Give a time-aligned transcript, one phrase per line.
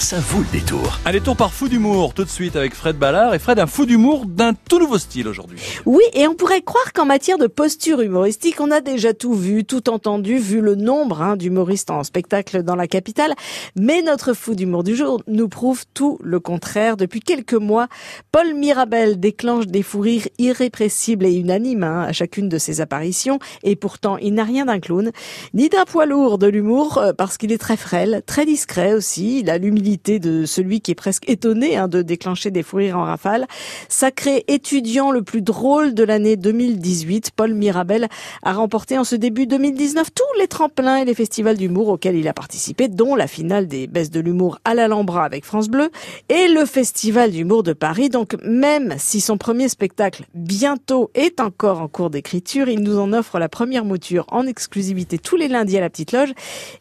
[0.00, 0.98] ça vaut le détour.
[1.04, 3.34] Allez, tour par fou d'humour, tout de suite avec Fred Ballard.
[3.34, 5.58] Et Fred, un fou d'humour d'un tout nouveau style aujourd'hui.
[5.86, 9.64] Oui, et on pourrait croire qu'en matière de posture humoristique, on a déjà tout vu,
[9.64, 13.34] tout entendu, vu le nombre hein, d'humoristes en spectacle dans la capitale.
[13.76, 16.96] Mais notre fou d'humour du jour nous prouve tout le contraire.
[16.96, 17.88] Depuis quelques mois,
[18.30, 23.38] Paul Mirabel déclenche des fous rires irrépressibles et unanimes hein, à chacune de ses apparitions.
[23.62, 25.10] Et pourtant, il n'a rien d'un clown,
[25.54, 29.40] ni d'un poids lourd de l'humour, euh, parce qu'il est très frêle, très discret aussi.
[29.40, 33.04] Il a l'humilité de celui qui est presque étonné hein, de déclencher des fous en
[33.04, 33.46] rafale.
[33.88, 38.08] Sacré étudiant le plus drôle de l'année 2018, Paul Mirabel
[38.42, 42.28] a remporté en ce début 2019 tous les tremplins et les festivals d'humour auxquels il
[42.28, 45.90] a participé, dont la finale des Baisses de l'humour à l'Alhambra avec France Bleu
[46.28, 48.10] et le Festival d'humour de Paris.
[48.10, 53.12] Donc même si son premier spectacle bientôt est encore en cours d'écriture, il nous en
[53.12, 56.32] offre la première mouture en exclusivité tous les lundis à la Petite Loge.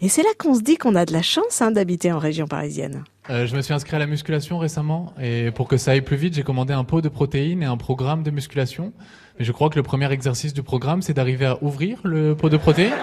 [0.02, 2.48] Et c'est là qu'on se dit qu'on a de la chance hein, d'habiter en région
[2.48, 2.97] parisienne.
[3.30, 6.16] Euh, je me suis inscrit à la musculation récemment et pour que ça aille plus
[6.16, 8.94] vite, j'ai commandé un pot de protéines et un programme de musculation.
[9.38, 12.50] Mais je crois que le premier exercice du programme, c'est d'arriver à ouvrir le pot
[12.50, 12.94] de protéines.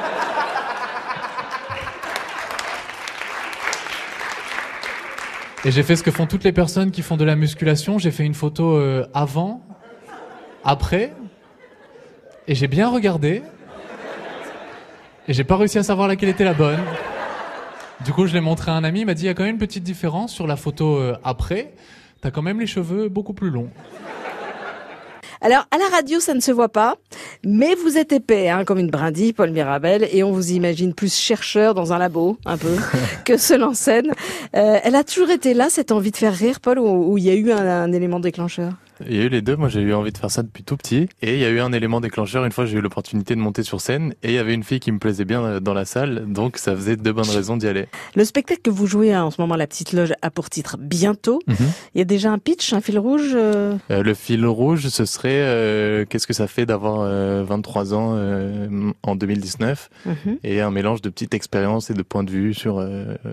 [5.66, 7.98] Et j'ai fait ce que font toutes les personnes qui font de la musculation.
[7.98, 9.62] J'ai fait une photo euh, avant,
[10.64, 11.12] après,
[12.48, 13.42] et j'ai bien regardé.
[15.28, 16.80] Et j'ai pas réussi à savoir laquelle était la bonne.
[18.02, 19.44] Du coup, je l'ai montré à un ami, il m'a dit, il y a quand
[19.44, 21.74] même une petite différence sur la photo euh, après.
[22.20, 23.70] T'as quand même les cheveux beaucoup plus longs.
[25.40, 26.96] Alors, à la radio, ça ne se voit pas,
[27.44, 31.14] mais vous êtes épais, hein, comme une brindille, Paul Mirabel, et on vous imagine plus
[31.14, 32.74] chercheur dans un labo, un peu,
[33.26, 34.10] que seul en scène.
[34.56, 37.30] Euh, elle a toujours été là, cette envie de faire rire, Paul, ou il y
[37.30, 38.72] a eu un élément déclencheur?
[39.06, 39.56] Il y a eu les deux.
[39.56, 41.08] Moi, j'ai eu envie de faire ça depuis tout petit.
[41.22, 42.44] Et il y a eu un élément déclencheur.
[42.44, 44.14] Une fois, j'ai eu l'opportunité de monter sur scène.
[44.22, 46.24] Et il y avait une fille qui me plaisait bien euh, dans la salle.
[46.28, 47.86] Donc, ça faisait deux bonnes raisons d'y aller.
[48.14, 50.76] Le spectacle que vous jouez hein, en ce moment, La Petite Loge, a pour titre
[50.78, 51.40] Bientôt.
[51.46, 51.56] Mhm.
[51.94, 55.04] Il y a déjà un pitch, un fil rouge euh euh, Le fil rouge, ce
[55.04, 57.08] serait qu'est-ce que ça fait d'avoir
[57.44, 58.18] 23 ans
[59.02, 60.14] en 2019 mhm.
[60.44, 62.86] et un mélange de petites expériences et de points de vue sur,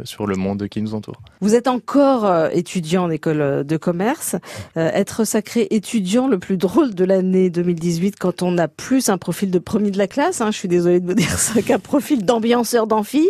[0.04, 1.22] sur le monde qui nous entoure.
[1.42, 4.36] Vous êtes encore étudiant en école de commerce.
[4.76, 9.52] être sacré étudiant le plus drôle de l'année 2018 quand on a plus un profil
[9.52, 10.42] de premier de la classe.
[10.42, 13.30] Hein, je suis désolée de vous dire ça, qu'un profil d'ambianceur d'amphi.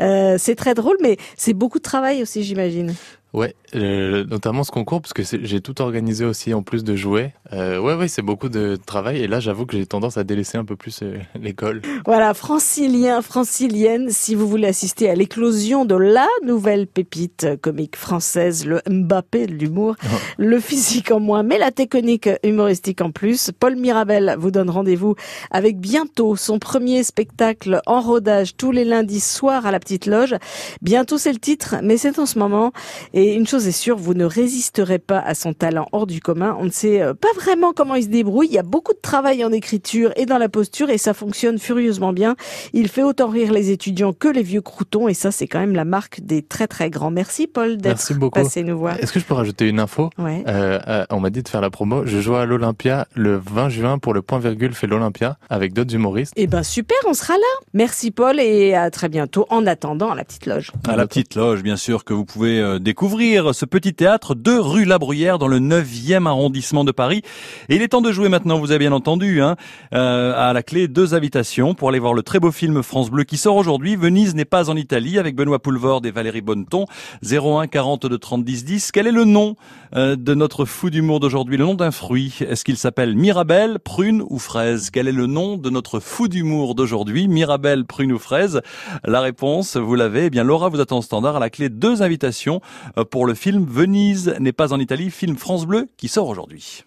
[0.00, 2.94] Euh, c'est très drôle, mais c'est beaucoup de travail aussi, j'imagine.
[3.34, 7.34] Ouais, euh, notamment ce concours parce que j'ai tout organisé aussi en plus de jouer.
[7.52, 10.56] Euh, ouais, ouais, c'est beaucoup de travail et là, j'avoue que j'ai tendance à délaisser
[10.56, 11.82] un peu plus euh, l'école.
[12.06, 18.64] Voilà, francilien, francilienne, si vous voulez assister à l'éclosion de la nouvelle pépite comique française,
[18.64, 20.16] le Mbappé de l'humour, oh.
[20.38, 23.50] le physique en moins, mais la technique humoristique en plus.
[23.60, 25.16] Paul Mirabel vous donne rendez-vous
[25.50, 30.34] avec bientôt son premier spectacle en rodage tous les lundis soirs à la Petite Loge.
[30.80, 32.72] Bientôt, c'est le titre, mais c'est en ce moment.
[33.17, 36.56] Et une chose est sûre, vous ne résisterez pas à son talent hors du commun.
[36.60, 38.48] On ne sait euh, pas vraiment comment il se débrouille.
[38.48, 41.58] Il y a beaucoup de travail en écriture et dans la posture et ça fonctionne
[41.58, 42.36] furieusement bien.
[42.72, 45.74] Il fait autant rire les étudiants que les vieux croutons et ça, c'est quand même
[45.74, 47.10] la marque des très très grands.
[47.10, 48.96] Merci Paul d'être passé nous voir.
[48.98, 50.10] Est-ce que je peux rajouter une info?
[50.18, 50.44] Ouais.
[50.46, 52.06] Euh, euh, On m'a dit de faire la promo.
[52.06, 55.94] Je joue à l'Olympia le 20 juin pour le point virgule fait l'Olympia avec d'autres
[55.94, 56.34] humoristes.
[56.36, 57.66] Eh ben super, on sera là.
[57.72, 59.46] Merci Paul et à très bientôt.
[59.50, 60.70] En attendant, à la petite loge.
[60.86, 64.52] À la petite loge, bien sûr, que vous pouvez découvrir ouvrir ce petit théâtre de
[64.52, 67.22] rue La Bruyère dans le 9e arrondissement de Paris.
[67.70, 69.56] Et il est temps de jouer maintenant, vous avez bien entendu, hein,
[69.94, 73.24] euh, à la clé deux invitations pour aller voir le très beau film France Bleu
[73.24, 73.96] qui sort aujourd'hui.
[73.96, 76.84] Venise n'est pas en Italie avec Benoît Poulvord et Valérie Bonneton.
[77.24, 78.92] 01 40 de 30 10 10.
[78.92, 79.56] Quel est le nom
[79.96, 81.56] euh, de notre fou d'humour d'aujourd'hui?
[81.56, 82.34] Le nom d'un fruit.
[82.40, 84.90] Est-ce qu'il s'appelle Mirabelle, prune ou fraise?
[84.90, 87.26] Quel est le nom de notre fou d'humour d'aujourd'hui?
[87.26, 88.60] Mirabelle, prune ou fraise?
[89.06, 90.26] La réponse, vous l'avez.
[90.26, 92.60] Eh bien, Laura vous attend au standard à la clé deux invitations
[93.04, 96.84] pour le film Venise n'est pas en Italie, film France Bleu qui sort aujourd'hui.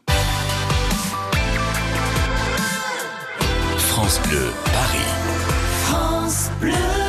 [3.78, 5.12] France Bleu, Paris.
[5.86, 7.00] France Bleu.